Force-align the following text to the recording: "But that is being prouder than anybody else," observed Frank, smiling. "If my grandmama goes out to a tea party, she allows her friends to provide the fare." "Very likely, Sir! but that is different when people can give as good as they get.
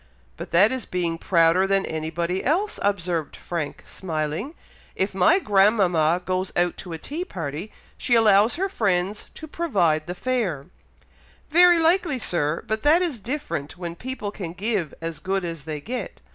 "But 0.35 0.49
that 0.49 0.71
is 0.71 0.87
being 0.87 1.19
prouder 1.19 1.67
than 1.67 1.85
anybody 1.85 2.43
else," 2.43 2.79
observed 2.81 3.35
Frank, 3.37 3.83
smiling. 3.85 4.55
"If 4.95 5.13
my 5.13 5.37
grandmama 5.37 6.23
goes 6.25 6.51
out 6.55 6.75
to 6.77 6.93
a 6.93 6.97
tea 6.97 7.23
party, 7.23 7.71
she 7.99 8.15
allows 8.15 8.55
her 8.55 8.67
friends 8.67 9.29
to 9.35 9.47
provide 9.47 10.07
the 10.07 10.15
fare." 10.15 10.65
"Very 11.51 11.77
likely, 11.77 12.17
Sir! 12.17 12.63
but 12.65 12.81
that 12.81 13.03
is 13.03 13.19
different 13.19 13.77
when 13.77 13.93
people 13.95 14.31
can 14.31 14.53
give 14.53 14.91
as 15.01 15.19
good 15.19 15.45
as 15.45 15.65
they 15.65 15.79
get. 15.79 16.19